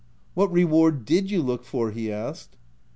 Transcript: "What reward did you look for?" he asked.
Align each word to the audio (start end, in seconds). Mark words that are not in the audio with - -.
"What 0.33 0.51
reward 0.51 1.05
did 1.05 1.29
you 1.29 1.43
look 1.43 1.63
for?" 1.63 1.91
he 1.91 2.11
asked. 2.11 2.57